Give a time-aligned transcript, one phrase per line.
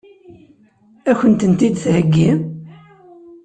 [1.09, 2.31] Ad k-tent-id-theggi?